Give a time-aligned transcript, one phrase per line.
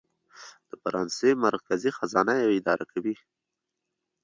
[0.69, 3.15] د فرانسې مرکزي خزانه یې اداره کوي.